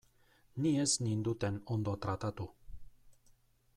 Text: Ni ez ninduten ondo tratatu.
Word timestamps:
Ni 0.61 0.71
ez 0.83 0.87
ninduten 1.07 1.59
ondo 1.75 1.93
tratatu. 2.07 2.51